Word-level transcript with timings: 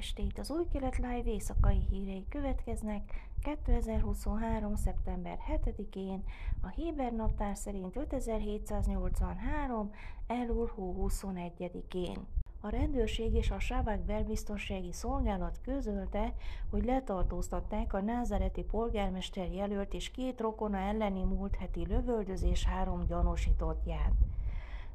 estét! 0.00 0.38
Az 0.38 0.50
új 0.50 0.64
kelet 0.72 0.96
live 0.96 1.30
éjszakai 1.30 1.80
hírei 1.90 2.24
következnek 2.28 3.28
2023. 3.42 4.74
szeptember 4.74 5.38
7-én, 5.48 6.24
a 6.62 6.68
Héber 6.68 7.12
naptár 7.12 7.56
szerint 7.56 7.96
5783. 7.96 9.92
Elul 10.26 10.70
hó 10.74 11.08
21-én. 11.08 12.26
A 12.60 12.68
rendőrség 12.68 13.34
és 13.34 13.50
a 13.50 13.60
Sávák 13.60 14.00
belbiztonsági 14.00 14.92
szolgálat 14.92 15.60
közölte, 15.62 16.34
hogy 16.70 16.84
letartóztatták 16.84 17.92
a 17.92 18.00
názareti 18.00 18.62
polgármester 18.62 19.52
jelölt 19.52 19.94
és 19.94 20.10
két 20.10 20.40
rokona 20.40 20.78
elleni 20.78 21.22
múlt 21.22 21.56
heti 21.56 21.86
lövöldözés 21.86 22.64
három 22.64 23.06
gyanúsítottját. 23.06 24.12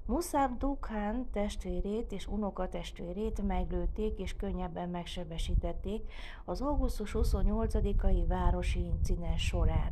Musab 0.07 0.57
Dukhan 0.57 1.27
testvérét 1.31 2.11
és 2.11 2.27
unokatestvérét 2.27 3.41
meglőtték 3.41 4.19
és 4.19 4.35
könnyebben 4.35 4.89
megsebesítették 4.89 6.11
az 6.45 6.61
augusztus 6.61 7.15
28-ai 7.17 8.23
városi 8.27 8.79
incidens 8.79 9.45
során. 9.45 9.91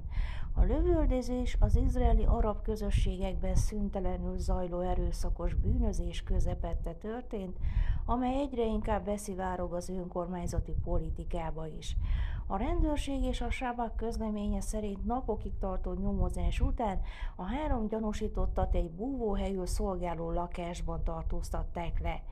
A 0.55 0.63
lövöldözés 0.63 1.57
az 1.59 1.75
izraeli 1.75 2.25
arab 2.25 2.61
közösségekben 2.61 3.55
szüntelenül 3.55 4.37
zajló 4.37 4.79
erőszakos 4.79 5.53
bűnözés 5.53 6.23
közepette 6.23 6.93
történt, 6.93 7.57
amely 8.05 8.39
egyre 8.41 8.65
inkább 8.65 9.05
beszivárog 9.05 9.73
az 9.73 9.89
önkormányzati 9.89 10.73
politikába 10.83 11.67
is. 11.67 11.97
A 12.47 12.57
rendőrség 12.57 13.23
és 13.23 13.41
a 13.41 13.51
sábak 13.51 13.95
közleménye 13.95 14.61
szerint 14.61 15.05
napokig 15.05 15.57
tartó 15.59 15.93
nyomozás 15.93 16.59
után 16.59 17.01
a 17.35 17.43
három 17.43 17.87
gyanúsítottat 17.87 18.75
egy 18.75 18.89
búvóhelyül 18.89 19.65
szolgáló 19.65 20.31
lakásban 20.31 21.03
tartóztatták 21.03 21.99
le. 21.99 22.23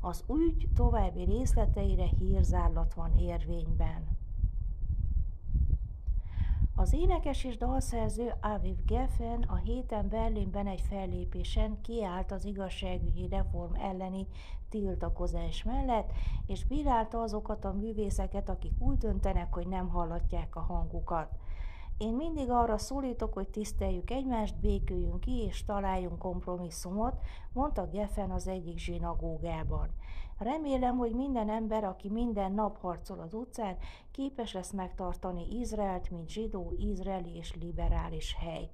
Az 0.00 0.24
ügy 0.28 0.68
további 0.74 1.24
részleteire 1.24 2.08
hírzállat 2.18 2.94
van 2.94 3.18
érvényben. 3.18 4.21
Az 6.82 6.92
énekes 6.92 7.44
és 7.44 7.56
dalszerző 7.56 8.34
Aviv 8.40 8.76
Geffen 8.86 9.42
a 9.42 9.56
héten 9.56 10.08
Berlinben 10.08 10.66
egy 10.66 10.80
fellépésen 10.80 11.80
kiállt 11.80 12.32
az 12.32 12.44
igazságügyi 12.44 13.28
reform 13.28 13.74
elleni 13.74 14.26
tiltakozás 14.68 15.62
mellett, 15.62 16.10
és 16.46 16.64
bírálta 16.64 17.20
azokat 17.20 17.64
a 17.64 17.72
művészeket, 17.72 18.48
akik 18.48 18.72
úgy 18.78 18.96
döntenek, 18.96 19.54
hogy 19.54 19.66
nem 19.66 19.88
hallatják 19.88 20.56
a 20.56 20.60
hangukat. 20.60 21.28
Én 22.02 22.14
mindig 22.14 22.50
arra 22.50 22.78
szólítok, 22.78 23.32
hogy 23.32 23.48
tiszteljük 23.48 24.10
egymást, 24.10 24.60
béküljünk 24.60 25.20
ki 25.20 25.42
és 25.48 25.64
találjunk 25.64 26.18
kompromisszumot, 26.18 27.20
mondta 27.52 27.86
Geffen 27.86 28.30
az 28.30 28.48
egyik 28.48 28.78
zsinagógában. 28.78 29.88
Remélem, 30.38 30.96
hogy 30.96 31.14
minden 31.14 31.48
ember, 31.48 31.84
aki 31.84 32.08
minden 32.08 32.52
nap 32.52 32.80
harcol 32.80 33.18
az 33.18 33.34
utcán, 33.34 33.76
képes 34.10 34.52
lesz 34.52 34.72
megtartani 34.72 35.58
Izraelt, 35.58 36.10
mint 36.10 36.28
zsidó, 36.28 36.72
izraeli 36.76 37.36
és 37.36 37.54
liberális 37.54 38.36
hely. 38.40 38.70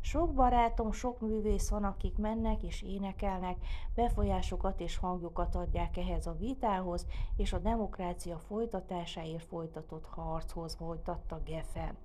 Sok 0.00 0.34
barátom, 0.34 0.92
sok 0.92 1.20
művész 1.20 1.70
van, 1.70 1.84
akik 1.84 2.18
mennek 2.18 2.62
és 2.62 2.82
énekelnek, 2.82 3.56
befolyásukat 3.94 4.80
és 4.80 4.96
hangjukat 4.96 5.54
adják 5.54 5.96
ehhez 5.96 6.26
a 6.26 6.36
vitához, 6.38 7.06
és 7.36 7.52
a 7.52 7.58
demokrácia 7.58 8.38
folytatásáért 8.38 9.44
folytatott 9.44 10.06
harchoz 10.06 10.74
folytatta 10.74 11.40
Geffen. 11.44 11.96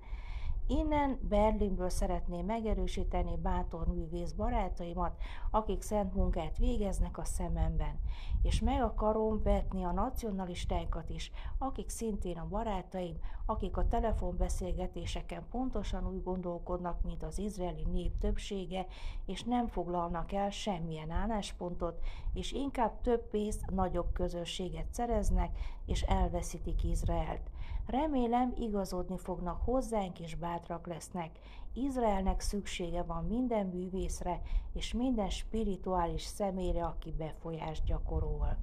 Innen 0.68 1.18
Berlinből 1.28 1.88
szeretném 1.88 2.46
megerősíteni 2.46 3.36
bátor 3.36 3.86
művész 3.86 4.32
barátaimat, 4.32 5.16
akik 5.50 5.82
szent 5.82 6.14
munkát 6.14 6.58
végeznek 6.58 7.18
a 7.18 7.24
szememben, 7.24 8.00
és 8.42 8.60
meg 8.60 8.82
akarom 8.82 9.42
vetni 9.42 9.84
a 9.84 9.92
nacionalistákat 9.92 11.10
is, 11.10 11.30
akik 11.58 11.88
szintén 11.88 12.38
a 12.38 12.48
barátaim, 12.48 13.16
akik 13.46 13.76
a 13.76 13.88
telefonbeszélgetéseken 13.88 15.46
pontosan 15.50 16.06
úgy 16.06 16.22
gondolkodnak, 16.22 17.02
mint 17.02 17.22
az 17.22 17.38
izraeli 17.38 17.84
nép 17.92 18.18
többsége, 18.18 18.86
és 19.26 19.42
nem 19.42 19.66
foglalnak 19.66 20.32
el 20.32 20.50
semmilyen 20.50 21.10
álláspontot, 21.10 21.98
és 22.32 22.52
inkább 22.52 23.00
több 23.00 23.28
pénzt, 23.30 23.70
nagyobb 23.70 24.12
közösséget 24.12 24.92
szereznek, 24.92 25.58
és 25.84 26.02
elveszítik 26.02 26.84
Izraelt. 26.84 27.50
Remélem 27.86 28.52
igazodni 28.56 29.18
fognak 29.18 29.62
hozzánk 29.64 30.20
és 30.20 30.34
bátrak 30.34 30.86
lesznek. 30.86 31.38
Izraelnek 31.72 32.40
szüksége 32.40 33.02
van 33.02 33.24
minden 33.24 33.66
művészre 33.66 34.40
és 34.72 34.92
minden 34.92 35.30
spirituális 35.30 36.22
személyre, 36.22 36.84
aki 36.84 37.12
befolyást 37.12 37.84
gyakorol. 37.84 38.56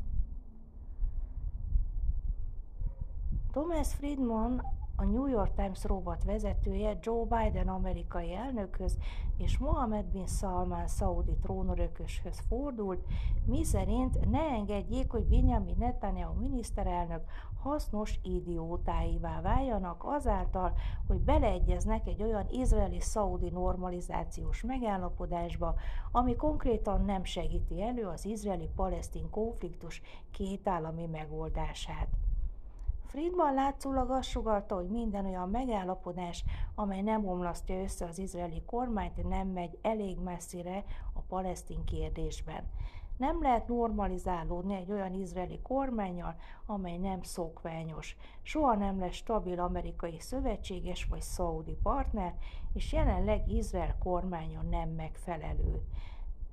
Thomas 3.51 3.93
Friedman 3.93 4.61
a 4.95 5.03
New 5.03 5.27
York 5.27 5.53
Times 5.55 5.83
rovat 5.83 6.23
vezetője 6.23 6.97
Joe 7.01 7.25
Biden 7.25 7.67
amerikai 7.67 8.33
elnökhöz 8.33 8.97
és 9.37 9.57
Mohammed 9.57 10.05
bin 10.05 10.27
Salman 10.27 10.87
szaudi 10.87 11.35
trónörököshöz 11.41 12.39
fordult, 12.47 13.05
miszerint 13.45 14.29
ne 14.29 14.39
engedjék, 14.39 15.11
hogy 15.11 15.23
Benjamin 15.23 15.75
Netanyahu 15.79 16.39
miniszterelnök 16.39 17.21
hasznos 17.61 18.19
idiótáivá 18.23 19.41
váljanak 19.41 20.03
azáltal, 20.05 20.73
hogy 21.07 21.19
beleegyeznek 21.19 22.07
egy 22.07 22.23
olyan 22.23 22.47
izraeli-szaudi 22.49 23.49
normalizációs 23.49 24.61
megállapodásba, 24.61 25.75
ami 26.11 26.35
konkrétan 26.35 27.05
nem 27.05 27.23
segíti 27.23 27.81
elő 27.81 28.05
az 28.05 28.25
izraeli-palesztin 28.25 29.29
konfliktus 29.29 30.01
kétállami 30.31 31.05
megoldását. 31.05 32.22
Friedman 33.13 33.53
látszólag 33.53 34.09
azt 34.11 34.29
sugalta, 34.29 34.75
hogy 34.75 34.89
minden 34.89 35.25
olyan 35.25 35.49
megállapodás, 35.49 36.43
amely 36.75 37.01
nem 37.01 37.27
omlasztja 37.27 37.81
össze 37.81 38.05
az 38.05 38.17
izraeli 38.19 38.63
kormányt, 38.65 39.29
nem 39.29 39.47
megy 39.47 39.77
elég 39.81 40.19
messzire 40.19 40.83
a 41.13 41.19
palesztin 41.19 41.83
kérdésben. 41.83 42.63
Nem 43.17 43.41
lehet 43.41 43.67
normalizálódni 43.67 44.75
egy 44.75 44.91
olyan 44.91 45.13
izraeli 45.13 45.59
kormányjal, 45.61 46.35
amely 46.65 46.97
nem 46.97 47.21
szokványos. 47.21 48.17
Soha 48.41 48.75
nem 48.75 48.99
lesz 48.99 49.13
stabil 49.13 49.59
amerikai 49.59 50.19
szövetséges 50.19 51.05
vagy 51.05 51.21
szaudi 51.21 51.77
partner, 51.83 52.33
és 52.73 52.93
jelenleg 52.93 53.51
Izrael 53.51 53.97
kormánya 54.03 54.61
nem 54.61 54.89
megfelelő. 54.89 55.81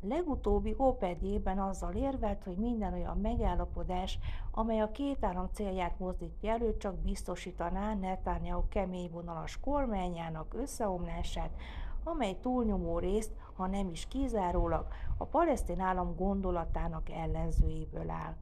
Legutóbbi 0.02 0.74
OPED-ében 0.76 1.58
azzal 1.58 1.92
érvelt, 1.92 2.42
hogy 2.44 2.56
minden 2.56 2.92
olyan 2.92 3.18
megállapodás, 3.20 4.18
amely 4.50 4.80
a 4.80 4.90
két 4.90 5.24
állam 5.24 5.48
célját 5.52 5.98
mozdítja 5.98 6.50
elő, 6.50 6.76
csak 6.76 6.94
biztosítaná 6.94 7.94
Netanyahu 7.94 8.68
keményvonalas 8.68 9.60
kormányának 9.60 10.54
összeomlását, 10.54 11.50
amely 12.04 12.36
túlnyomó 12.40 12.98
részt, 12.98 13.32
ha 13.54 13.66
nem 13.66 13.88
is 13.88 14.08
kizárólag, 14.08 14.86
a 15.16 15.24
palesztin 15.24 15.80
állam 15.80 16.16
gondolatának 16.16 17.10
ellenzőiből 17.10 18.10
áll. 18.10 18.36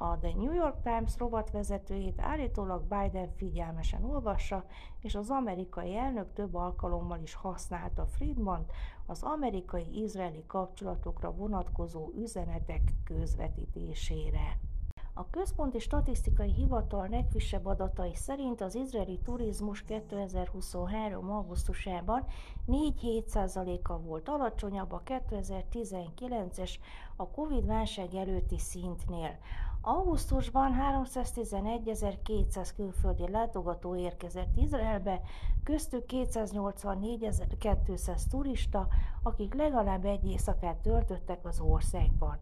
A 0.00 0.18
The 0.18 0.32
New 0.36 0.52
York 0.52 0.82
Times 0.82 1.18
rovatvezetőjét 1.18 2.20
állítólag 2.20 2.82
Biden 2.82 3.30
figyelmesen 3.36 4.04
olvassa, 4.04 4.64
és 5.00 5.14
az 5.14 5.30
amerikai 5.30 5.96
elnök 5.96 6.32
több 6.32 6.54
alkalommal 6.54 7.18
is 7.22 7.34
használta 7.34 8.06
Friedman 8.06 8.66
az 9.06 9.22
amerikai-izraeli 9.22 10.44
kapcsolatokra 10.46 11.32
vonatkozó 11.32 12.10
üzenetek 12.16 12.82
közvetítésére. 13.04 14.58
A 15.14 15.30
Központi 15.30 15.78
Statisztikai 15.78 16.52
Hivatal 16.52 17.08
legfrissebb 17.08 17.66
adatai 17.66 18.14
szerint 18.14 18.60
az 18.60 18.74
izraeli 18.74 19.18
turizmus 19.24 19.82
2023. 19.84 21.30
augusztusában 21.30 22.24
4-7%-a 22.68 23.98
volt 23.98 24.28
alacsonyabb 24.28 24.92
a 24.92 25.02
2019-es 25.04 26.74
a 27.16 27.28
Covid-válság 27.28 28.14
előtti 28.14 28.58
szintnél. 28.58 29.38
Augusztusban 29.90 30.76
311.200 31.04 32.70
külföldi 32.76 33.30
látogató 33.30 33.96
érkezett 33.96 34.56
Izraelbe, 34.56 35.20
köztük 35.64 36.04
284.200 36.08 38.20
turista, 38.30 38.88
akik 39.22 39.54
legalább 39.54 40.04
egy 40.04 40.24
éjszakát 40.24 40.76
töltöttek 40.76 41.46
az 41.46 41.60
országban. 41.60 42.38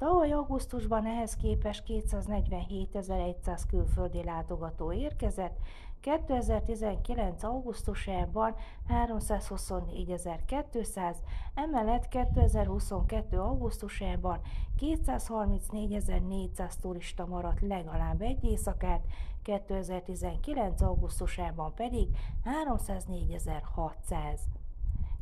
Tavaly 0.00 0.32
augusztusban 0.32 1.06
ehhez 1.06 1.36
képest 1.36 1.82
247.100 1.86 3.62
külföldi 3.68 4.24
látogató 4.24 4.92
érkezett, 4.92 5.58
2019. 6.00 7.42
augusztusában 7.42 8.54
324.200, 8.88 11.16
emellett 11.54 12.08
2022. 12.08 13.38
augusztusában 13.38 14.40
234.400 14.78 16.72
turista 16.80 17.26
maradt 17.26 17.60
legalább 17.60 18.20
egy 18.20 18.44
éjszakát, 18.44 19.04
2019. 19.42 20.80
augusztusában 20.80 21.74
pedig 21.74 22.08
304.600. 22.66 24.38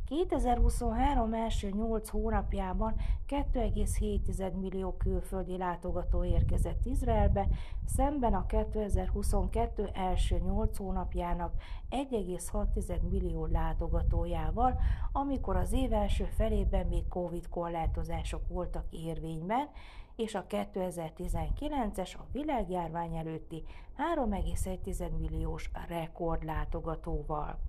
2023 0.09 1.33
első 1.33 1.69
8 1.69 2.09
hónapjában 2.09 2.95
2,7 3.27 4.53
millió 4.53 4.93
külföldi 4.97 5.57
látogató 5.57 6.23
érkezett 6.23 6.85
Izraelbe, 6.85 7.47
szemben 7.85 8.33
a 8.33 8.45
2022 8.45 9.89
első 9.93 10.37
8 10.37 10.77
hónapjának 10.77 11.53
1,6 11.89 13.09
millió 13.09 13.45
látogatójával, 13.45 14.79
amikor 15.11 15.55
az 15.55 15.73
év 15.73 15.93
első 15.93 16.23
felében 16.23 16.87
még 16.87 17.07
Covid 17.07 17.49
korlátozások 17.49 18.47
voltak 18.47 18.85
érvényben, 18.89 19.69
és 20.15 20.35
a 20.35 20.45
2019-es 20.45 22.17
a 22.17 22.25
világjárvány 22.31 23.15
előtti 23.15 23.63
3,1 24.15 25.17
milliós 25.17 25.71
rekordlátogatóval. 25.87 27.59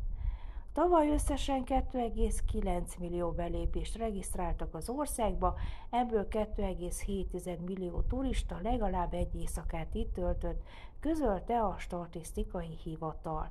Tavaly 0.73 1.11
összesen 1.11 1.65
2,9 1.65 2.99
millió 2.99 3.31
belépést 3.31 3.97
regisztráltak 3.97 4.75
az 4.75 4.89
országba, 4.89 5.55
ebből 5.91 6.27
2,7 6.31 7.59
millió 7.65 8.01
turista 8.01 8.59
legalább 8.63 9.15
egy 9.15 9.35
éjszakát 9.35 9.95
itt 9.95 10.13
töltött, 10.13 10.63
közölte 11.01 11.61
a 11.61 11.79
statisztikai 11.79 12.79
hivatal. 12.83 13.51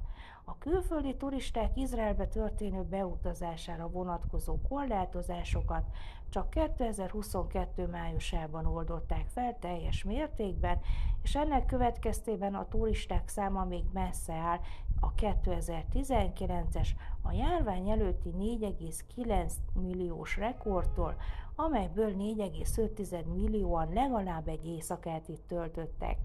A 0.50 0.57
külföldi 0.57 1.16
turisták 1.16 1.78
Izraelbe 1.78 2.28
történő 2.28 2.84
beutazására 2.84 3.90
vonatkozó 3.90 4.57
korlátozásokat 4.69 5.84
csak 6.30 6.50
2022. 6.50 7.88
májusában 7.88 8.66
oldották 8.66 9.28
fel 9.28 9.57
teljes 9.60 10.04
mértékben, 10.04 10.80
és 11.22 11.36
ennek 11.36 11.66
következtében 11.66 12.56
a 12.56 12.68
turisták 12.68 13.28
száma 13.28 13.66
még 13.66 13.84
messze 13.94 14.34
áll 14.34 14.60
a 15.00 15.13
2019-es 15.13 16.88
a 17.22 17.31
járvány 17.31 17.90
előtti 17.90 18.30
4,9 18.38 19.54
milliós 19.74 20.38
rekordtól, 20.38 21.16
amelyből 21.56 22.13
4,5 22.18 23.25
millióan 23.34 23.94
legalább 23.94 24.48
egy 24.48 24.66
éjszakát 24.66 25.28
itt 25.28 25.48
töltöttek. 25.48 26.18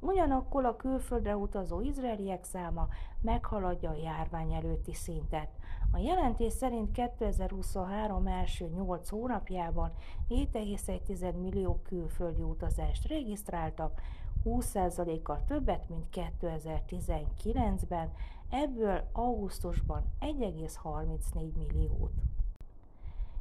Ugyanakkor 0.00 0.64
a 0.64 0.76
külföldre 0.76 1.36
utazó 1.36 1.80
izraeliek 1.80 2.44
száma 2.44 2.88
meghaladja 3.20 3.90
a 3.90 4.00
járvány 4.02 4.52
előtti 4.52 4.94
szintet. 4.94 5.48
A 5.92 5.98
jelentés 5.98 6.52
szerint 6.52 6.92
2023 6.92 8.26
első 8.26 8.66
8 8.66 9.08
hónapjában 9.08 9.92
7,1 10.28 11.40
millió 11.40 11.80
külföldi 11.82 12.42
utazást 12.42 13.08
regisztráltak, 13.08 14.00
20%-kal 14.44 15.42
többet, 15.46 15.88
mint 15.88 16.06
2019-ben, 16.12 18.12
ebből 18.50 19.08
augusztusban 19.12 20.04
1,34 20.20 21.52
milliót. 21.56 22.12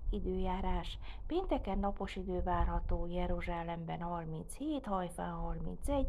Időjárás. 0.10 1.00
Pénteken 1.27 1.80
napos 1.80 2.15
idő 2.15 2.42
várható 2.44 3.07
Jeruzsálemben 3.07 4.01
37, 4.01 4.86
Hajfán 4.86 5.31
31, 5.31 6.07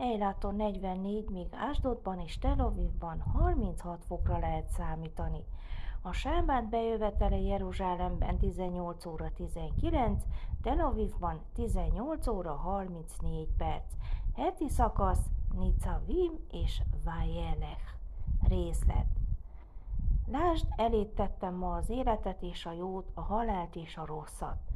Eiláton 0.00 0.54
44, 0.54 1.28
míg 1.30 1.46
Ásdodban 1.50 2.20
és 2.20 2.38
Tel 2.38 2.60
Avivban 2.60 3.20
36 3.20 4.04
fokra 4.04 4.38
lehet 4.38 4.68
számítani. 4.68 5.44
A 6.02 6.12
sábát 6.12 6.68
bejövetele 6.68 7.36
Jeruzsálemben 7.36 8.38
18 8.38 9.06
óra 9.06 9.30
19, 9.34 10.24
Tel 10.62 10.80
Avivban 10.80 11.40
18 11.54 12.26
óra 12.26 12.52
34 12.52 13.48
perc. 13.56 13.92
Heti 14.34 14.68
szakasz 14.68 15.26
Nicavim 15.54 16.32
és 16.50 16.82
Vajelech. 17.04 17.94
Részlet. 18.48 19.06
Lásd, 20.26 20.66
elét 20.76 21.08
tettem 21.08 21.54
ma 21.54 21.74
az 21.74 21.90
életet 21.90 22.42
és 22.42 22.66
a 22.66 22.72
jót, 22.72 23.10
a 23.14 23.20
halált 23.20 23.76
és 23.76 23.96
a 23.96 24.06
rosszat. 24.06 24.69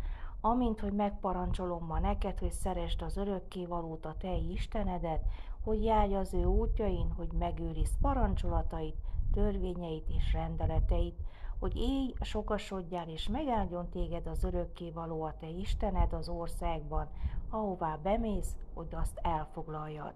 Amint, 0.47 0.81
hogy 0.81 0.93
megparancsolom 0.93 1.87
ma 1.87 1.99
neked, 1.99 2.39
hogy 2.39 2.53
szeresd 2.53 3.03
az 3.03 3.17
örökkévalót 3.17 4.05
a 4.05 4.15
te 4.19 4.37
Istenedet, 4.37 5.25
hogy 5.63 5.85
járj 5.85 6.15
az 6.15 6.35
ő 6.35 6.45
útjain, 6.45 7.13
hogy 7.17 7.33
megőrizd 7.39 7.95
parancsolatait, 8.01 8.97
törvényeit 9.33 10.09
és 10.09 10.33
rendeleteit, 10.33 11.19
hogy 11.59 11.77
élj, 11.77 12.15
sokasodjál 12.21 13.09
és 13.09 13.29
megáldjon 13.29 13.89
téged 13.89 14.27
az 14.27 14.45
örökkévaló 14.45 15.23
a 15.23 15.35
te 15.41 15.49
Istened 15.49 16.13
az 16.13 16.29
országban, 16.29 17.09
ahová 17.51 17.99
bemész, 18.03 18.57
hogy 18.75 18.89
azt 18.91 19.19
elfoglaljad. 19.23 20.15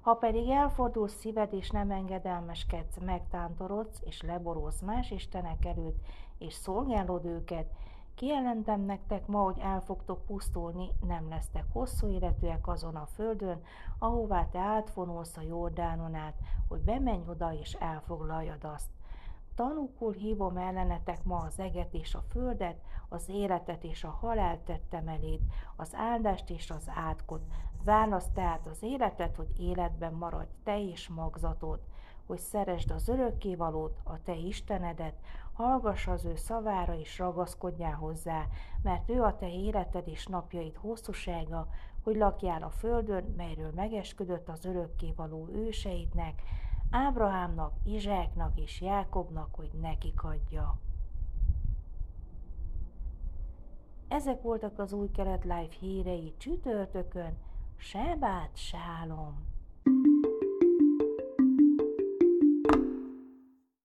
Ha 0.00 0.14
pedig 0.14 0.48
elfordulsz 0.48 1.18
szíved 1.18 1.52
és 1.52 1.70
nem 1.70 1.90
engedelmeskedsz, 1.90 2.98
megtántorodsz 3.04 4.00
és 4.04 4.22
leborolsz 4.22 4.80
más 4.80 5.10
istenek 5.10 5.64
előtt, 5.64 6.06
és 6.38 6.54
szolgálod 6.54 7.24
őket, 7.24 7.66
Kijelentem 8.20 8.80
nektek 8.80 9.26
ma, 9.26 9.38
hogy 9.42 9.58
el 9.58 9.80
fogtok 9.80 10.24
pusztulni, 10.24 10.88
nem 11.06 11.28
lesztek 11.28 11.64
hosszú 11.72 12.08
életűek 12.08 12.68
azon 12.68 12.96
a 12.96 13.06
földön, 13.06 13.62
ahová 13.98 14.48
te 14.48 14.58
átfonulsz 14.58 15.36
a 15.36 15.40
Jordánon 15.40 16.14
át, 16.14 16.34
hogy 16.68 16.80
bemenj 16.80 17.22
oda 17.28 17.52
és 17.52 17.72
elfoglaljad 17.72 18.64
azt. 18.64 18.88
Tanúkul 19.54 20.12
hívom 20.12 20.56
ellenetek 20.56 21.24
ma 21.24 21.36
az 21.36 21.58
eget 21.58 21.94
és 21.94 22.14
a 22.14 22.24
földet, 22.30 22.80
az 23.08 23.28
életet 23.28 23.84
és 23.84 24.04
a 24.04 24.10
halált 24.20 24.60
tettem 24.60 25.08
eléd, 25.08 25.40
az 25.76 25.94
áldást 25.94 26.50
és 26.50 26.70
az 26.70 26.90
átkot. 26.94 27.42
Választ 27.84 28.32
tehát 28.32 28.66
az 28.66 28.82
életet, 28.82 29.36
hogy 29.36 29.60
életben 29.60 30.12
maradj 30.12 30.52
te 30.64 30.82
és 30.82 31.08
magzatod, 31.08 31.80
hogy 32.30 32.38
szeresd 32.38 32.90
az 32.90 33.08
örökkévalót, 33.08 34.00
a 34.04 34.22
te 34.22 34.34
Istenedet, 34.34 35.14
hallgass 35.52 36.06
az 36.06 36.24
ő 36.24 36.34
szavára 36.36 36.94
és 36.94 37.18
ragaszkodjál 37.18 37.94
hozzá, 37.94 38.46
mert 38.82 39.10
ő 39.10 39.22
a 39.22 39.36
te 39.36 39.48
életed 39.48 40.08
és 40.08 40.26
napjaid 40.26 40.76
hosszúsága, 40.76 41.68
hogy 42.02 42.16
lakjál 42.16 42.62
a 42.62 42.70
földön, 42.70 43.34
melyről 43.36 43.70
megesküdött 43.74 44.48
az 44.48 44.64
örökkévaló 44.64 45.48
őseidnek, 45.52 46.42
Ábrahámnak, 46.90 47.74
Izsáknak 47.84 48.58
és 48.58 48.80
Jákobnak, 48.80 49.54
hogy 49.54 49.70
nekik 49.80 50.22
adja. 50.22 50.78
Ezek 54.08 54.42
voltak 54.42 54.78
az 54.78 54.92
új 54.92 55.10
kelet 55.10 55.42
live 55.42 55.74
hírei 55.80 56.34
csütörtökön, 56.36 57.36
Sebát 57.76 58.50
Sálom! 58.56 59.49